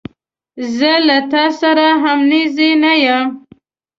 [0.77, 3.25] زه له تا سره همنیزی نه یم.